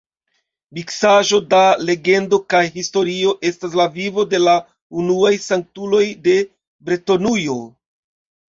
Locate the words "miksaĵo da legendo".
0.77-2.39